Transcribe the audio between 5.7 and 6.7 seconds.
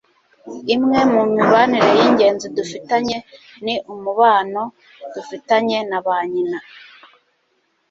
na ba nyina